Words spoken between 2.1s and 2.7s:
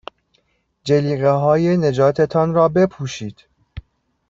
تان را